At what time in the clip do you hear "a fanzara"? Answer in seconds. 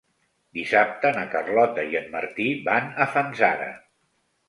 3.07-3.73